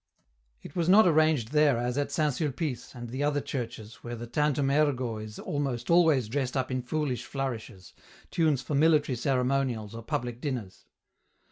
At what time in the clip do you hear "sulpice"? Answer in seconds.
2.33-2.95